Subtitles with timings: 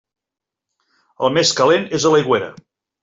[1.27, 2.49] El més calent és a l'aigüera.